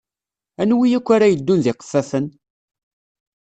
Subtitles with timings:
[0.61, 2.25] Anwi akk ara yeddun d iqeffafen?